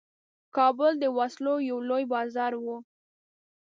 [0.55, 2.77] کابل د وسلو یو لوی بازار وو.